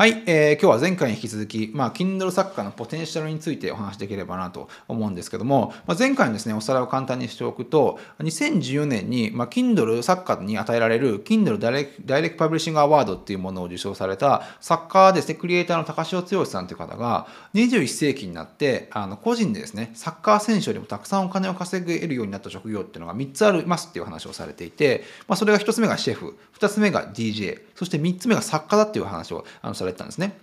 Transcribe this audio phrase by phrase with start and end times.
[0.00, 30.38] はい、えー、今日は前回に引き続き、まあ、Kindle 作家のポテンシャルについてお話しできればなと思うんですけども、まあ、前回のですね、おさらいを簡単にしておくと、2014年に、まあ、Kindle 作家に与えられる Kindle ダイレクダイレクトパブリッシングアワードっていうものを受賞された作家ですね、クリエイターの高潮剛さんという方が、21世紀になって、あの個人でですね、サッカー選手よりもたくさんお金を稼げるようになった職業っていうのが3つありますっていう話をされていて、まあ、それが1つ目がシェフ、2つ目が DJ、そして3つ目が作家だっていう話をあのされてたんですね。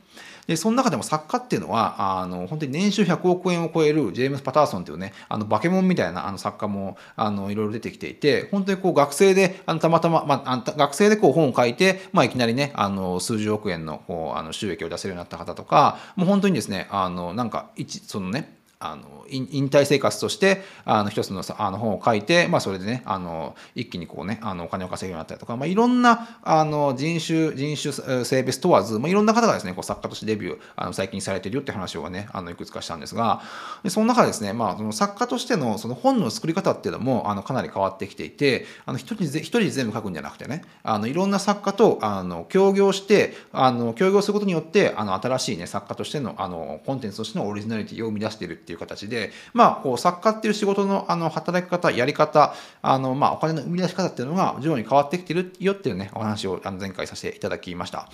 [0.48, 33.42] で、その中でも作家っていうのは、あの、本当に年収100億円を超えるジェームス・パターソンっていうね、あの、バケモンみたいなあの作家も、あの、いろいろ出てきていて、本当にこう学生で、あの、たまたま、まあ、学生でこう本を書いて、まあ、いきなりね、あの、数十億円の、こう、あの、収益を出せるようになった方とか、もう本当にですね、あの、なんか、一、そのね、あの引退生活としてあの一つのあの本を書いて、まあ、それでねあの一気にこうねあのお金を稼ぐようになったりとか、まあ、いろんなあの人種人種性別問わず、まあ、いろんな方がですねこう作家としてデビューあの最近されてるよって話をねあのいくつかしたんですが
[33.84, 58.10] でその中でですね、まあ、その作家としてのその本の作り方っていうのもあのかなり変わってきていてあの一人一人全部書くんじゃなくてねあのいろんな作家とあの協業してあの協業することによってあの新しい、ね、作家としてのあのコンテンツとしてのオリジナリティを生み出しているっていう形でまあ、こう作家っていう仕事のあの働き方、やり方、あのまあ、お金の生み出し方っていうのが徐々に変わってきてるよっていうね、お話をあの前回させていただきました。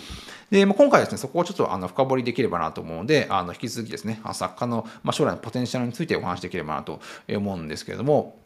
[0.51, 6.99] で、まあ、今回ですね、そこをちょっとあの深掘りできればなと思うので、あの引き続きですね、作家の、まあ、将来のポテンシャルについてお話しできればなと
[7.35, 8.42] 思うんですけれども、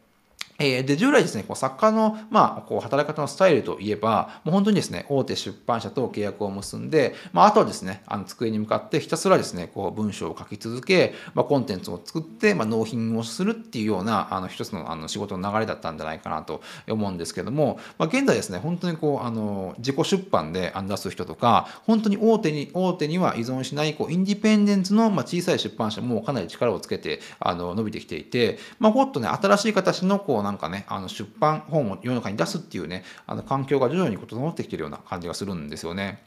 [0.60, 36.24] えで従来ですね、こう作家の、まあ、こう働き方のスタイルといえば、もう本当にですね、大手出版社と契約を結んで、まあ、あとはですね、あの机に向かってひたすらですね、こう文章を書き続け、まあ、コンテンツを作って、まあ、納品をするっていうような、あの一つのあの仕事の流れだったんじゃないかなと思うんですけども、まあ、現在ですね、本当にこう、あの自己出版で出す人とか、本当に大手に、大手には依存しない、こうインディペンデンツの、まあ、小さい出版社もかなり力をつけて、あの伸びてきていて、まあ、もっとね、新しい形の、こう、なんかね、あの出版本を世の中に出すっていうねあの環境が徐々に整ってきてるような感じがするんですよね。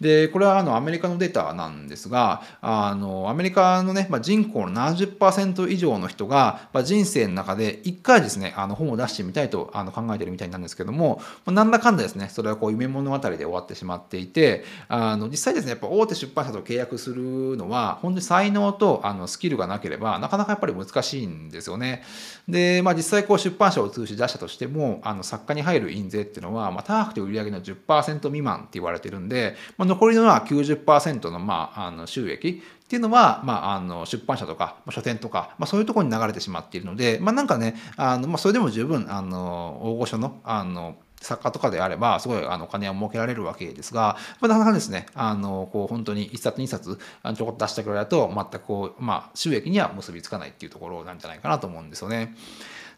[0.00, 22.04] で、これはあのアメリカのデータなんですが、あのアメリカのね、まあ、人口の70%以上の人が、まあ、人生の中で1回ですね、あの本を出してみたいとあの考えてるみたいなんですけども、まあ、なんだかんだですね、それはこう夢物語で終わってしまっていて、あの実際ですね、やっぱ大手出版社と契約するのは、本当に才能とあのスキルがなければ、なかなかやっぱり難しいんですよね。
[22.48, 46.98] で、まあ、実際こう出版社を通じ出したとしても、あの作家に入る印税っていうのは、まあ、高くて売り上げの10%未満って言われてるんで、まあ残りのは90%の,、まあ、あの収益っていうのは、まあ、あの出版社とか書店とか、まあ、そういうところに流れてしまっているので、まあ、なんかねあの、まあ、それでも十分あの大御所のあの作家とかであればすごいあのお金を儲けられるわけですが、まあ、なかなかですねあのこう本当に1冊2冊
[47.36, 52.34] ちょこっと出したくらいだと全くこう、まあ、収益には結びつかないっていうところなんじゃないかなと思うんですよね。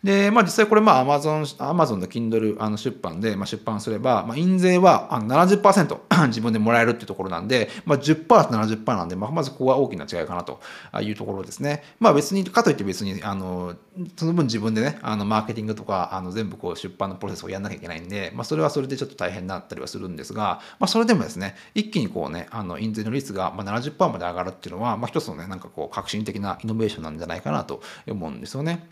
[0.02, 10.60] で、まあ実際これまあ Amazon、Amazon の Kindle あの出版で、まあ、出版すれば、まあ、印税は70% 自分でもらえるっていうところなんで、まあ10%と70%なんで、まあまずここは大きな違いかなと
[11.02, 11.82] いうところですね。
[11.98, 13.74] まあ別に、かといって別に、あの、
[14.16, 28.88] その分自分でね、あの、マーケティングとか、あの、全部こう出版のプロセスをやんなきゃいけないんで、まあそれはそれでちょっと大変だったりはするんですが、まあそれでもですね、一気にこうね、あの、印税の率がまあ70%まで上がるっていうのは、まあ一つのね、なんかこう、革新的なイノベーションなんじゃないかなと思うんですよね。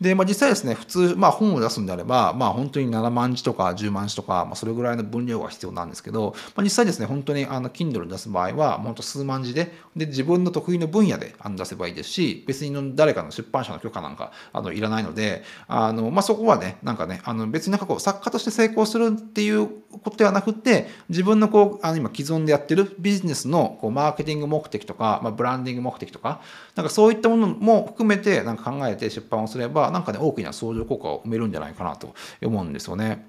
[0.00, 19.68] で、まあ、実際ですね、普通、まあ、本を出すんであれば、まあ、本当に7万字とか10万字とか、まあ、それぐらいの分量が必要なんですけど、まあ、実際ですね、本当にあの Kindle に出す場合は、本当数万字で、で、自分の得意の分野で出せばいいですし、別に誰かの出版社の許可なんかあのいらないので、あのまあ、そこはね、なんかね、あの別になんかこう、作家として成功するっていう
[20.02, 26.40] ことではなくて、自分のこう、あの今既存でやってるビジネスのこうマーケティング目的とか、まあ、ブランディング目的とか、
[26.74, 33.26] なんかそういったものも含めてなんか考えて出版をするすれば、なんかね、大きな相乗効果を埋めるんじゃないかなと思うんですよね。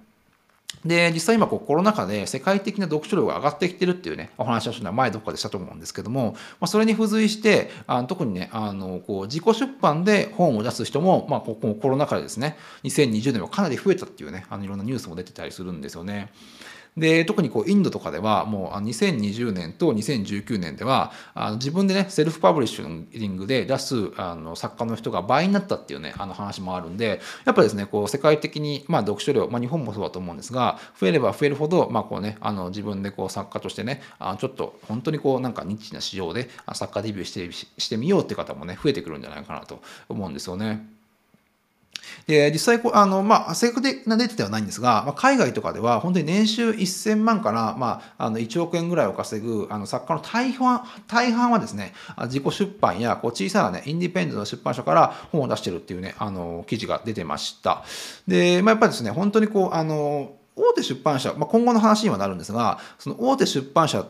[0.86, 16.32] で、実際今こうコロナ禍で世界的な読書量が上がってきてるっていうね、お話をしたのは前どこかでしたと思うんですけども、まあ、それに付随して、あの特にね、あの、こう自己出版で本を出す人も、まあ、ここコロナ禍でですね、2020年はかなり増えたっていうね、あのいろんなニュースも出てたりするんですよね。
[16.98, 40.99] で特にこうインドとかではもう2020年と2019年ではあの自分でねセルフパブリッシュングで出すあの作家の人が倍になったっていうねあの話もあるんでやっぱですねこう世界的にまあ読書量、まあ、日本もそうだと思うんですが増えれば増えるほどまあこうねあの自分でこう作家としてねあちょっと本当にこうなんかニッチな市場で作家デビューしてしてみようって方もね増えてくるんじゃないかなと思うんですよね。
[42.28, 51.94] で実際こうあの、まあ、正確なデータではないんですが、まあ、海外とかでは本当に年収1000万から、まあ、あの1億円ぐらいを稼ぐあの作家の大半大半はですね
[52.24, 57.84] 自己出版やこう小さな、ね、インディペンデントの出版社から本を出してるっていうねあの記事が出てました。
[58.28, 64.06] で、まあ、やっぱりですね本当にこうあの大手出版社、まあ、今後の話にはなるんですがその大手出版社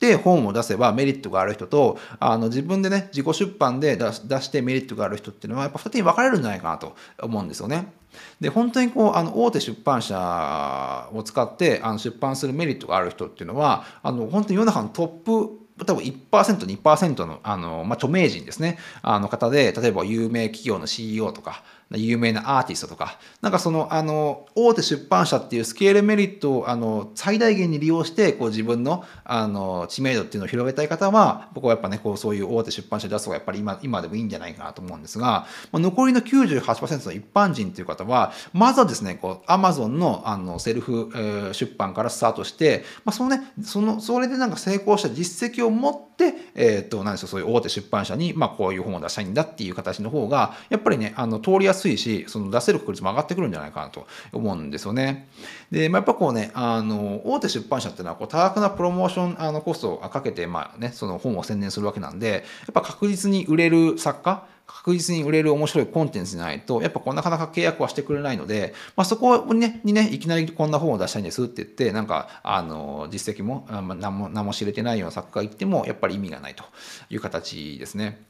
[0.00, 7.92] で本を出せばメリットがある人とあの自分でね自己出版で出してメリットがある人っていうのはやっぱ2つに分かれるんじゃないかなと思うんですよね。
[8.40, 21.62] で本当にこうあの大手出版社を使ってあの出版するメリットがある人っていうのはあの本当に世の中のトップ多分 1%2% のあの、まあ、著名人ですねあの方で例えば有名企業の CEO とか
[21.92, 55.28] 有名なアーティストとか、なんかその、あの、大手出版社っていうスケールメリットを、あの、最大限に利用して、こう自分の、あの、知名度っていうのを広げたい方は、僕はやっぱね、こう、そういう大手出版社出す方がやっぱり今、今でもいいんじゃないかなと思うんですが、残りの98%の一般人っていう方は、まずはですね、こう、アマゾンの、あの、セルフ、えー、出版からスタートして、まあ、そのね、その、それでなんか成功した実績を持って、えっ、ー、と、何でしょう、そういう大手出版社に、まあ、こういう本を出したいんだっていう形の方が、やっぱりね、あの、通りやすいしその出せる確率も上がってくるんじゃないかなと思うんですよね。
[55.70, 62.38] で、まあ、やっぱこうねあの大手出版社っていうのはこう多額なプロモーションあのコストをかけて、まあね、その本を宣伝するわけなんでや
[62.70, 76.62] っぱ確実に売れる作家確実に売れる面白いコンテンツじゃないと、やっぱこうなかなか契約はしてくれないので、まあ、そこにね、にね、いきなりこんな本を出したいんですって言って、なんか、あの、実績も、何も、何も知れてないような作家が言っても、やっぱり意味がないと
[77.10, 78.22] いう形ですね。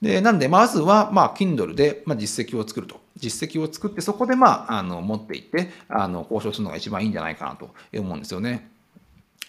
[0.00, 3.00] で、なんで、まずは、まあ、Kindle で、まあ、実績を作ると。
[3.16, 8.73] 実績を作って、そこで、まあ、あの、持っていって、あの、交渉するのが一番いいんじゃないかなと思うんですよね。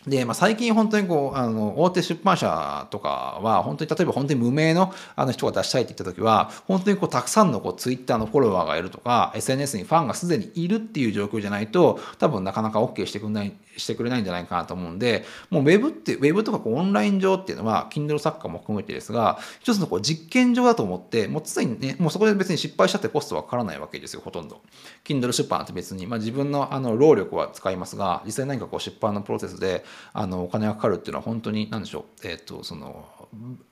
[0.07, 24.62] で、まあ、最近本当にこう、あの、大手出版社とかは、本当に例えば本当に無名のあの人が出したいって言った時は、本当にこう、たくさんのこう、ツイッターのフォロワーがいるとか、SNS にファンがすでにいるっていう状況じゃないと、多分なかなか OK してくれない、してくれないんじゃないかなと思うんで、もう Web って、Web とかこうオンライン上っていうのは、Kindle 作家も含めてですが、一つのこう実験場だと思って、もう常にね、もうそこで別に失敗したってコストはかからないわけですよ、ほとんど。
[25.04, 33.06] Kindle 出版って別に、まあ、自分のあの労力は使いますが、実際何かこう出版のプロセスで、あの、お金がかかるっていうのは本当に何でしょうえっ、とその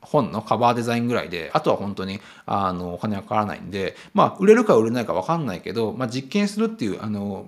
[0.01, 7.47] 本のカバーデザインぐらいであとは本当にあのお金がかからないんでまあ売れるか売れないか分かんないけど、まあ、実験するっていうあの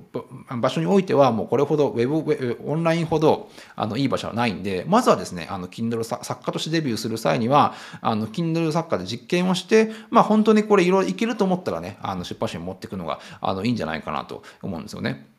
[0.57, 15.34] 場所においてはもうこれほどウェブオンラインほどあのいい場所はないんでまずはですねあの Kindle 作家としてデビューする際にはあの Kindle 作家で実験をしてまあ本当にこれいろいろいけると思ったらねあの出版社に持っていくのがあのいいんじゃないかなと思うんですよね。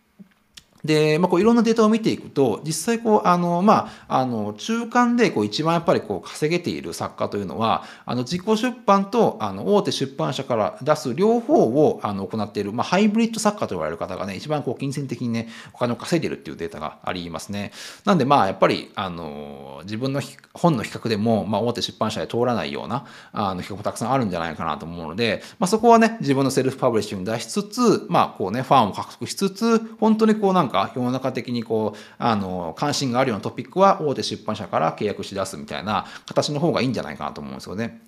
[0.87, 17.73] で、まあ、こういろんなデータを見ていくと実際こうあの、まあ、あの中間でこう一番やっぱりこう稼げている作家というのはあの自己出版とあの大手出版社から出す両方をあの行っている、まあ、ハイブリッド作家と言われる方がね一番こう金銭的にねお金を稼いでいるっていうデータがありますね。
[18.05, 20.21] なんでまあやっぱりあの自分の
[20.55, 38.01] 本の企画でも、まあ、大手出版社で通らないようなあの企画もたくさんあるんじゃないかなと思うので、まあ、そこはね自分のセルフパブリッシング出しつつまあこうねファンを獲得しつつ本当にこうなんかか世の中的にこうあの関心があるようなトピックは大手出版社から契約し出すみたいな形の方がいいんじゃないかなと思うんですよね。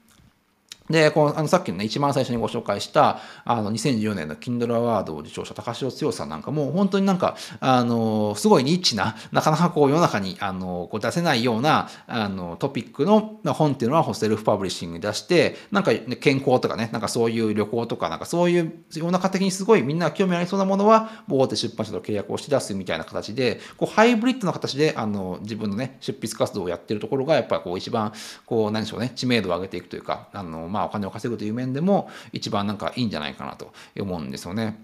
[0.91, 28.13] で、このあのさっきのね、一番最初にご紹介した、あの、2014年の Kindle アワードを受賞した高城剛さんなんかも、本当になんか、あの、すごいニッチな、なかなかこう世の中に、あの、こう出せないような、あの、トピックの本っていうのはセルフパブリッシングに出して、なんか、ね、健康とかね、なんかそういう旅行とか、なんかそういう世の中的にすごいみんな興味ありそうなものは、大手出版社と契約をして出すみたいな形で、こう、ハイブリッドな形で、あの、自分のね、執筆活動をやってるところが、やっぱりこう、一番、
[28.47, 34.81] こう、何でしょうね、知名度を上げていくというか、あの、まあ、まあお金を稼ぐという面でも一番なんかいいんじゃないかなと思うんですよね。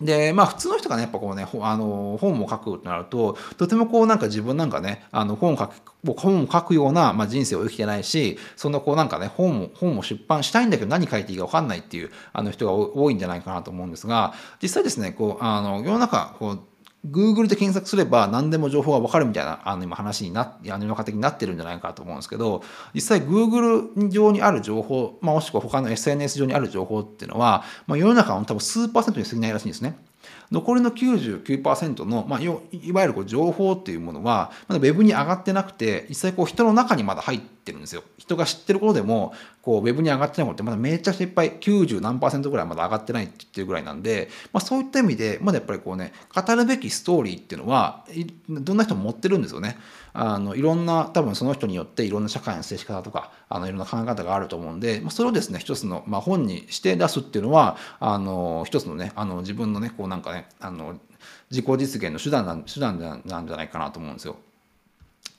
[0.00, 5.74] で、まあ普通の人がね、やっぱこうね、あの、本を書くとなると、とてもこうなんか自分なんかね、あの、本を書く、
[6.16, 16.60] 本を書くような、まあ、人生を生きてないし、そんなこうなんかね、本を、本を出版したいんだけど何書いていいか分かんないっていうあの人が多いんじゃないかなと思うんですが、実際ですね、こう、あの、世の中、こう、
[17.06, 22.62] Google で検索すれば何でも情報が分かるみたいなあの今話になって世の中的になってるんじゃないかと思うんですけど
[22.92, 29.96] 実際 Google 上にある情報、まあ、もしくは他の SNS 上にある情報っていうのは、まあ、世の中の多分数パーセントに過ぎないらしいんですね。
[30.50, 38.02] 残りの99%の、まあ、いわゆるこう情報っていうものはまだウェブに上がってなくて実際こう人の中にまだ入ってるんですよ。
[38.16, 48.04] 人が知ってることでもこうウェブに上がってないことってまだめちゃくちゃいっぱい90何パーセントぐらいまだ上がってないっていうぐらいなんで、まあ、そういった意味でまだやっぱりこうね語るべきストーリーっていうのは
[48.48, 49.76] どんな人も持ってるんですよね。
[50.12, 60.98] あのいろんな多分その人によっていろんな社会の接し方とかあのいろんな考え方があると思うんで、まあ、それをですね一つの、まあ、本にして出すっていうのはあの一つのねあの自分のねこうなんかねあの
[61.50, 64.36] 自己実現の手段なん手段なんじゃないかなと思うんですよ。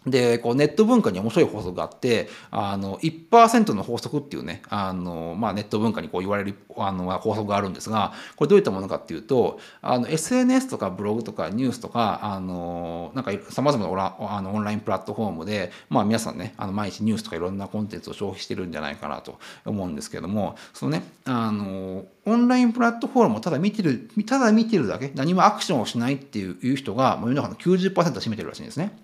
[0.06, 28.98] でこうネット文化に面白い法則があってあの1%の法則っていうねあの、まあ、ネット文化にこう言われるあの法則があるんですがこれどういったものかっていうとあの SNS とかブログとかニュースとかあのなんかさまざまなあのオンラインプラットフォームで、まあ、皆さんねあの毎日ニュースとかいろんなコンテンツを消費してるんじゃないかなと思うんですけどもそのねあのオンラインプラットフォームをただ見てるただ見てるだけ何もアクションをしないっていう人が世の中の90%占めてるらしいんですね。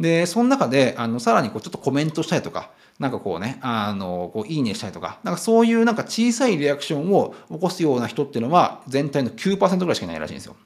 [0.00, 10.56] で、その中で、あの、さらにこう、ちょっとコメントしたりとか、なんかこうね、あの、こう、いいねしたりとか、なんかそういうなんか小さいリアクションを起こすような人っていうのは、全体の9%ぐらいしかいないらしいんですよ。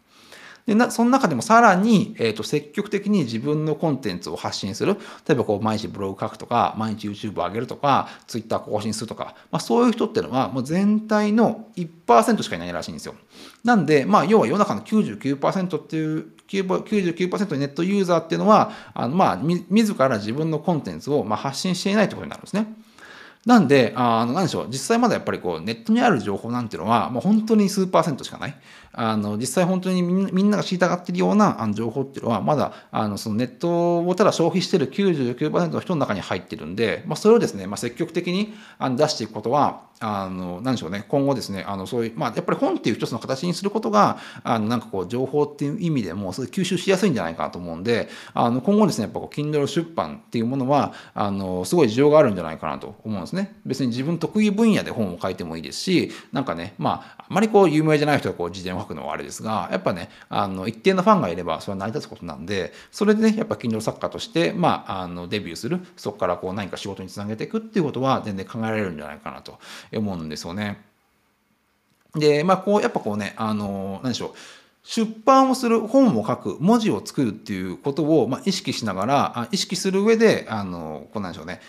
[0.66, 4.94] でなその中でもさらに、えーと、積極的に自分のコンテンツを発信する
[5.26, 13.14] 例えばこう毎日ブログ書くとか毎日 YouTube 上げるとか Twitter 更新するとか、まあ、そういう人っていうのはもう全体の1%しかいないらしいんですよ。
[13.64, 22.72] なんで、まあ、要は世の中の99%っていう99%のネットユーザーっていうのはあの、まあ、自ら自分のコンテンツをまあ発信していないということになるんですね。
[23.46, 28.54] なんで、あの、なんでしょう、実際まだやっぱりこう、ネットにある情報なんていうのは、もう本当に数パーセントしかない。
[28.92, 53.54] あの、実際本当にみんなが知りたがってるようなあの情報っていうのは、まだ、あの、そのネットをただ消費してる99%の人の中に入ってるんで、まあ、それをですね、まあ、積極的にあの出していくことは、あの、なんでしょうね、今後ですね、あの、そういう、まあ、やっぱり本っていう一つの形にすることが、あの、なんかこう、情報っていう意味でも、それ吸収しやすいんじゃないかなと思うんで、あの、今後ですね、やっぱこう、Kindle 出版っていうものは、あの、すごい需要があるんじゃないかなと思うんですね。
[53.64, 69.58] 別に自分得意分野で本を書いてもいいですし、なんかね、まあ、あまりこう、有名じゃない人がこう、自伝を書くのはあれですが、やっぱね、あの、一定のファンがいれば、それは成り立つことなんで、それでね、やっぱ Kindle 作家として、まあ、あの、デビューする、そこからこう、何か仕事につなげていくっていうことは、全然考えられるんじゃないかなと
[69.94, 70.82] 思うんですよね。
[72.14, 74.30] で、まあ、こう、やっぱこうね、あの、何でしょう。
[74.84, 81.60] 出版をする本を書く文字を作るっていうことを、まあ、意識しながら意識する上であのこうなんでしょうね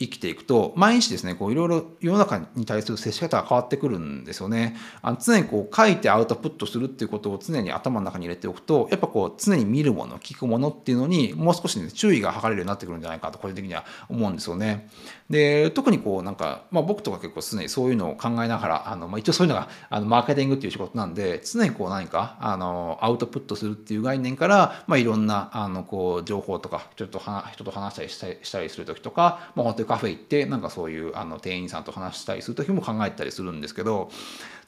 [0.00, 4.74] 生きていくと毎日ですねこういろいろ世の中に対する接し方が変わってくるんですよね。
[5.02, 14.88] あの常にこう書いてアウトプットするっていうことを常に頭の中に入れておくとやっぱこう常に見るもの聞くものっていうのにもう少し、ね、注意が図れるようになってくるんじゃないかと個人的には思うんですよね。
[15.28, 27.20] で特にこうなんか、まあ、僕とか結構常にそういうのを考えながらあの、まあ、一応そういうのがあのマーケティングっていう仕事なんで常にこう何かあのアウトプットするっていう概念から、まあ、いろんなあのこう情報とかちょっと
[27.52, 34.08] 人と話したりしたりする時とか、まあ、本当にカフェ行ってなんかそういうあの店員さんと話したりする時も考えたりするんですけど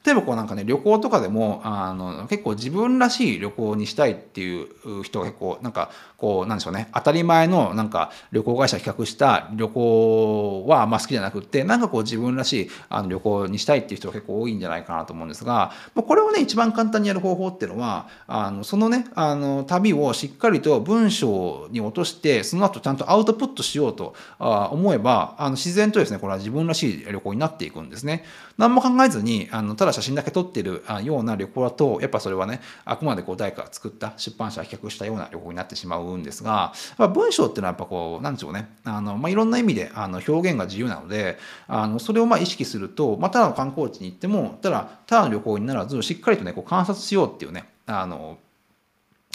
[0.05, 28.25] 例えばこうなんかね旅行とかでもあの結構自分らしい旅行にしたいっていう人が結構なんかこうなんでしょうね当たり前のなんか旅行会社企画した旅行はあんま好きじゃなくってなんかこう自分らしいあの旅行にしたいっていう人が結構多いんじゃないかなと思うんですがこれをね一番簡単にやる方法っていうのはあのそのねあの旅をしっかりと文章に落としてその後ちゃんとアウトプットしようと思えばあの自然とですねこれは自分らしい旅行になっていくんですね。
[28.57, 48.37] 何も考えずにあのただ写真だけ撮ってるような旅行だとやっぱそれはねあくまでこう誰かが作った出版社が企画したような旅行になってしまうんですが文章っていうのはやっぱこうなんでしょうねあの、まあ、いろんな意味であの表現が自由なのであのそれをまあ意識すると、まあ、ただの観光地に行ってもただただの旅行にならずしっかりとねこう観察しようっていうねあの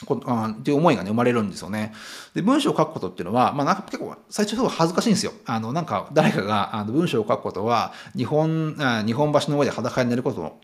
[0.07, 1.93] こあっていう思いがね生まれるんですよね。
[2.35, 5.33] で文章を書くことっていうのは、まあ、なんか結構最初すごい恥ずかしいんですよ。
[5.47, 8.77] あのなんか誰かがあの文章を書くことは日本
[9.07, 10.59] 日本橋の上で裸に寝ること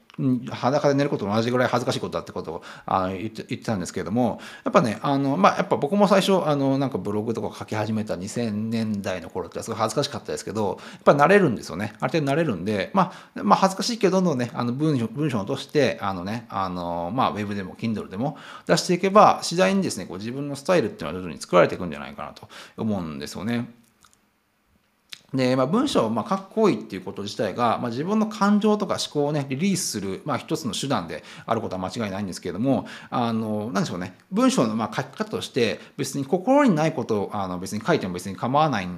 [0.50, 23.68] 裸で寝ることと同じぐらい恥ずかしいことだってことをあの言って言ってたんですけれどもやっぱねあの、まあ、やっぱ僕も最初あのなんかブログとか書き始めた2000年代の頃ってすごい恥ずかしかったですけどやっぱ慣れるんですよねある程度慣れるんで、まあ、まあ恥ずかしいけどどんどんねあの文章文章を落としてあのねあの、まあ、ウェブでも Kindle でも出していけば次第にですねこう自分のスタイルっていうのは徐々に作られていくんじゃないかなと思うんですよね。
[25.34, 34.16] で、まあ、文章をまあ書く行為っていうこと自体が、まあ、自分の感情とか思考をねリリースする、まあ、一つの手段であることは間違いないんですけれどもあの何でしょうね。
[34.30, 38.88] 文章のまあ書き方として別に心にないことをあの別に書いても別に構わない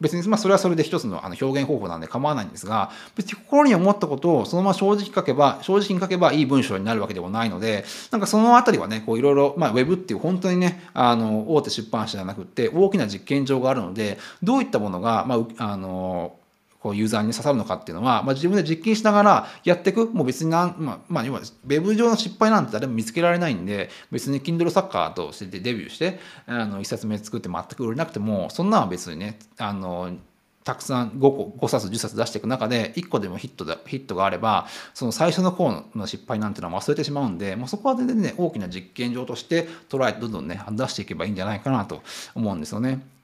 [0.00, 16.36] 別にまあそれはそれで一つのあの表現方法なんで構わないんですが別に心に思ったことをそのまま正直書けば正直に書けばいい文章になるわけではないのでなんかそのあたりはねこういろいろ、まあ、ウェブっていう本当にねあの大手出版社じゃなくて大きな実験場があるのでどういったものが、まあ、あのの
[16.86, 20.06] こうユーザーに刺さるのかっていうのは、まあ、自分で実験しながらやっていく？
[20.06, 30.16] もう別になん、まあ、まあ、要はウェブ上の失敗なんて誰も見つけられないんで別に Kindle サッカーとしてデビューしてあの1冊目作って全く売れなくてもそんなは別にねあの
[30.62, 42.02] たくさん5個5冊10冊出していく中で1個でもヒットだヒットがあればその最初の方の失敗なんていうのは忘れてしまうんでもうそこは全然ね大きな実験場として捉えてどんどんね出していけばいいんじゃないかなと
[42.34, 43.15] 思うんですよね。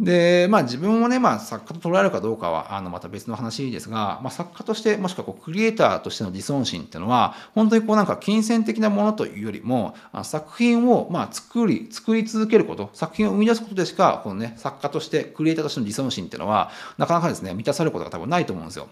[0.00, 18.88] で、まあ自分をね、まあ作家と捉えるかどうかは、あの、また別の話ですが、まあ作家として、もしくはこう、クリエイターとしての自尊心っていうのは、本当にこうなんか金銭的なものというよりも、作品を、まあ作り、作り続けること、作品を生み出すことでしか、このね、作家として、クリエイターとしての自尊心っていうのは、なかなかですね、満たされることが多分ないと思うんですよ。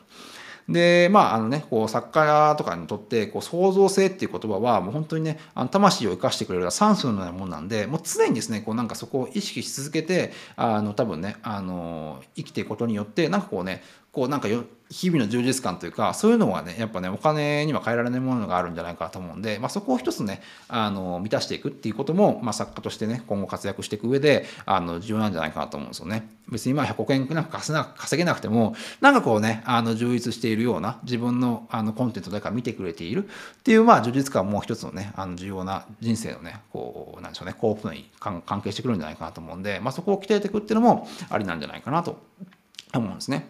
[0.68, 13.82] でまああのねこう作家とかにとってこう創造性っていう言葉はもう本当にねあの魂を生かしてくれる酸素のようなものなんでもう常にですねこうなんかそこを意識し続けてあの多分ねあの生きていくことによってなんかこうね
[14.12, 14.48] こうなんか
[14.90, 26.28] 日々の充実感というかそういうのはねやっぱねお金には変えられないものがあるんじゃないかと思うんで、まあ、そこを一つねあの満たしていくっていうことも、まあ、作家としてね今後活躍していく上であの重要なんじゃないかなと思うんですよね。
[26.49, 42.18] 別に今100億円なんか稼げなくてもなんかこうねあの充実しているような自分のあのコンテンツだから見てくれているっていうまあ充実感も一つのねあの重要な人生のねこうなんでしょうね幸福に関係してくるんじゃないかなと思うんで、まあ、そこを鍛えていくっていうのもありなんじゃないかなと
[42.95, 43.47] 思うんですね。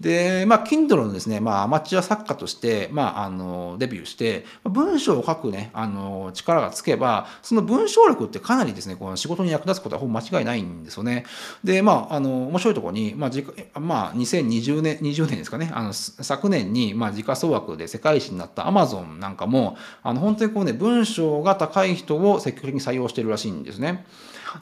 [0.00, 11.26] で、まあ、Kindle のですね、まあ、アマチュア作家として、まあ、あの、デビューして、文章を書くね、あの、力がつけば、その文章力ってかなりですね、この仕事に役立つことはほぼ間違いないんですよね。
[11.62, 24.06] で、まあ、あの、面白いところに、まあ、じまあ、2020年、20年ですかね、あの、昨年に、まあ、時価総額で世界一になった Amazon なんかも、あの、本当にこうね、文章が高い人を積極的に採用してるらしいんですね。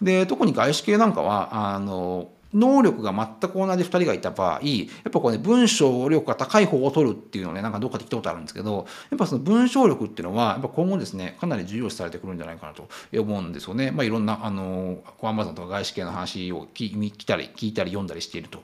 [0.02, 12.88] で、特に外資系なんかは、あの、能力が全く同じ2人がいた場合やっぱこうね文章力が高い方を取るっていうのをねなんかどっかで聞いたことあるんですけどやっぱその文章力っていうのはやっぱ今後ですねかなり重要視されてくるんじゃないかなと
[13.18, 13.90] 思うんですよね。
[13.90, 18.62] まあ、いろんなあのアマゾンとか外資系の話を聞いたり聞いたり読んだりしていると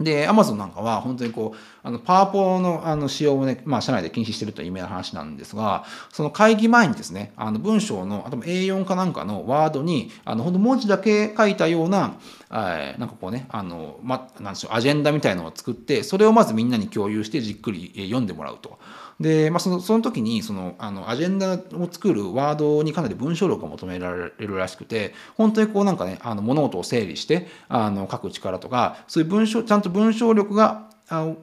[0.00, 12.14] で、アマゾンなんかは本当にこう、あの、パワポのあの使用をね、まあ、社内で禁止してるという有名な話なんですが、その会議前にですね、あの、文章の、あと A4 かなんかのワードに、あの、本当文字だけ書いたような、
[12.50, 18.78] えなんかこうね、あの、ま、なんでしょう、アジェンダみたいのを作って、それをまずみんなに共有してじっくり読んでもらうと。
[19.20, 31.36] で、まあ、そのその時にそのあのアジェンダを作るワードにかなり文章力が求められるらしくて本当にこうなんかねあの物事を整理してあの書く力とかそういう文章ちゃんと文章力があの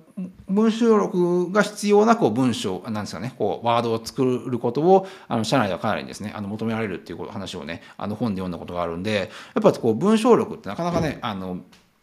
[0.48, 11.60] 文章力が必要なこう文章なんですかねこうワードを作ることをあの社内ではかなりですねあの求められるっていう話をねあの本で読んだことがあるんでやっぱこう文章力ってなかなかねあの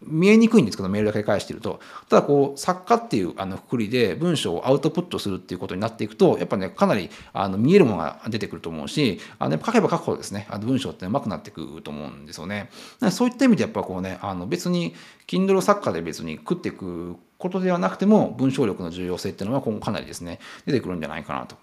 [0.07, 12.71] 見えにくいんですけどメールだけ返してるとただこう作家っていうあのくくりで文章をアウトプットするっていうことになっていくとやっぱねかなりあの見えるものが出てくると思うしあの書けば書くほどですねあの文章ってうまくなっていくと思うんですよね。
[13.11, 14.95] そういった意味でやっぱこうねあの別に
[15.27, 21.57] Kindle 作家で別に食っていくことではなくても文章力の重要性っていうのは今後かなりですね出てくるんじゃないかなと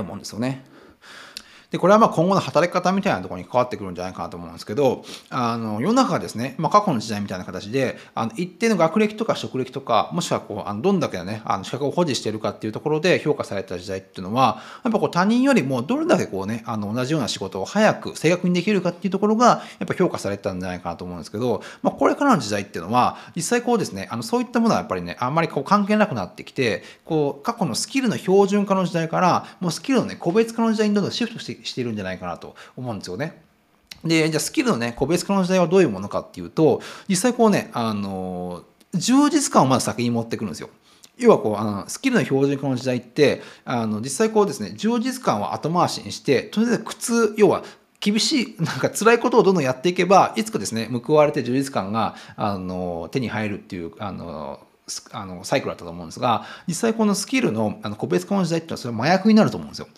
[0.00, 0.64] 思うんですよね。
[1.70, 33.42] で、これはまあ今後の働き方みたいなところに関わってくるんじゃないかなと思うんですけど、あの、世の中がですね、まあ過去の時代みたいな形で、あの、一定の学歴とか職歴とか、もしくはこう、あのどんだけのね、あの、資格を保持してるかっていうところで評価された時代っていうのは、やっぱこう他人よりもどれだけこうね、あの、同じような仕事を早く、正確にできるかっていうところが、やっぱ評価されたんじゃないかなと思うんですけど、まあこれからの時代っていうのは、実際こうですね、あの、そういったものはやっぱりね、あんまりこう関係なくなってきて、こう、過去のスキルの標準化の時代から、もうスキルのね、個別化の時代にどんどんシフトしてしているんじゃないかなと思うんですよね。
[34.04, 40.70] で、じゃあスキルのね、個別化の時代はどういうものかっていうと、実際こうね、あの、充実感をまず先に持ってくるんですよ。
[41.18, 47.64] 要はこうあのスキルの標準化の時代ってあの実際こうですね充実感を後回しにしてとりあえず苦痛要は
[48.00, 54.60] 厳しいなんか辛いことをどんどんやっていけばいつかですね報われて充実感があの手に入るっていうあの
[55.12, 59.88] あのサイクルだったと思うんですが実際このスキルのあの個別化の時代っていうのはそれは麻薬になると思うんですよ。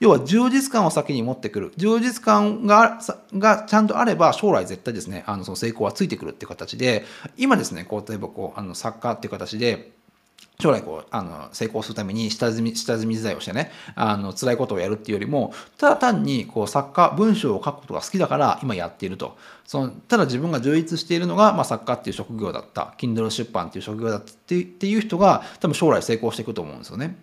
[0.00, 1.72] 要は充実感を先に持ってくる。
[1.76, 2.98] 充実感が
[3.34, 7.04] がちゃんとあれば将来絶対ですねあのその成功はついてくるっていう形で
[7.36, 9.92] 今ですねこう例えばこうあの作家っていう形で
[10.58, 19.36] 将来こうあの成功するために下積み下積み時代をしてねあの辛いことをやるっていうよりもただ単にこう作家文章を書くことが好きだから今やっていると。
[19.66, 22.94] そのただ自分が充実しているのが、まあ、作家っていう職業だった。
[22.98, 27.16] Kindle 出版っていう職業だったっていう人が多分将来成功していくと思うんですよね。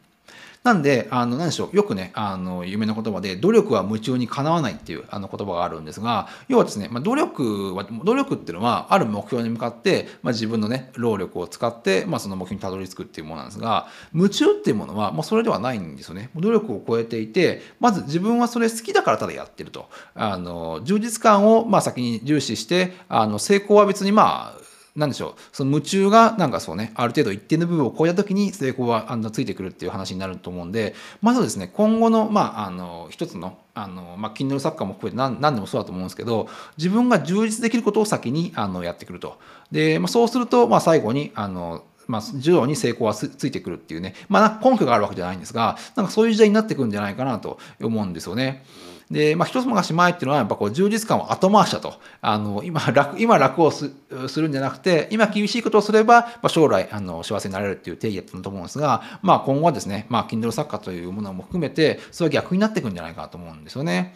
[0.68, 16.32] なんで、あの、何でしょう、よくね、あの、夢の言葉で、努力は夢中にかなわないっていうあの言葉があるんですが、要はですね、まあ、努力は、努力っていうのは、ある目標に向かって、まあ、自分のね、労力を使って、まあ、その目標にたどり着くっていうものなんですが、夢中っていうものは、もうそれではないんですよね。
[16.36, 19.88] 努力を超えていて、まず自分はそれ好きだからただやってると。
[20.16, 24.67] あの、充実感を、まあ、先に重視して、あの、成功は別にまあ、
[24.98, 25.42] なんでしょう。
[25.54, 39.38] その夢中がなんかそうねある程度一定の部分を超えた時に成功はあのついてくるっていう話になると思うんでまずですね今後のまああの一つのあの、まあ、Kindle サッカーも含めて何何でもそうだと思うんですけど自分が充実できることを先にあのやってくると。
[39.72, 48.64] で、まあ、そうすると、まあ、最後にあのまあ、授業に成功はついてくるっていうね、まあ、根拠があるわけじゃないんですが、なんかそういう時代になってくるんじゃないかなと思うんですよね。
[49.10, 51.94] で、まあ、一つ昔前っていうのは、やっぱこう、充実感を後回しだと。
[52.22, 53.90] あの、今楽、今楽をす
[54.36, 64.14] るんじゃなくて、今厳しいことをすれば、まあ、将来、あの、幸せになれるっていう定義だったと思うんですが、まあ、今後はですね、まあ、Kindle 作家というものも含めて、それは逆になっていくんじゃないかと思うんですよね。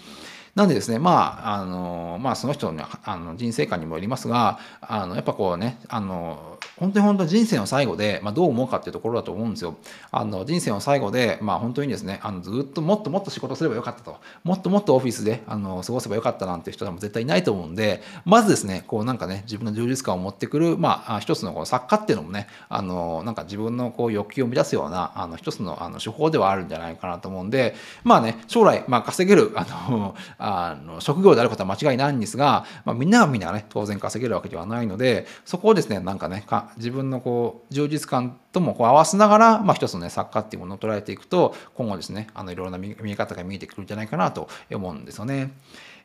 [0.55, 9.75] なんでですね、まあ、あの、まあ、その人の,、あの人生観にもよりますが、あの、やっぱこうね、あの、本当に本当に人生の最後で、まあ、どう思うかっていうところだと思うんですよ。
[10.11, 45.51] あの人生の最後で、まあ、本当にですねあのずっともっともっと仕事すればよかったともっともっとオフィスであの過ごせばよかったなんて人は絶対いないと思うんでまずですねこうなんかね自分の充実感を持ってくる、まあ、一つのこの作家っていうのもねあのなんか自分のこう欲求を満たすようなあの一つのあの手法ではあるんじゃないかなと思うんでまあね将来、まあ、稼げるあのあの職業であることは間違いないんですが、まあ、みんながみんなね当然稼げるわけではないのでそこをですねなんかねか自分のこう充実感ともこう合わせながら、まあ、一つのね作家っていうものを捉えていくと今後ですねあのいろいろな見え方が見えてくるんじゃないかなと思うんですよね。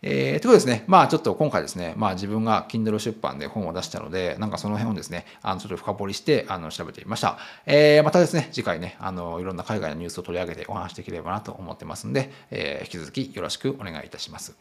[0.03, 7.39] えー、ということですね、まあちょっと今回ですね、まあ自分が Kindle 出版で本を出したので、なんかその辺をですね、あのちょっと深掘りしてあの調べてみました。
[7.67, 14.57] えー、またですね、次回ね、あのいろんな海外のニュースを取り上げてお話しできればなと思ってますんで、えー、引き続きよろしくお願いいたします。